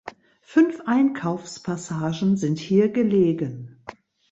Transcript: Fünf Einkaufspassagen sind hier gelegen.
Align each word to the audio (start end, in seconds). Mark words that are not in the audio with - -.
Fünf 0.41 0.81
Einkaufspassagen 0.87 2.35
sind 2.35 2.57
hier 2.57 2.89
gelegen. 2.89 3.83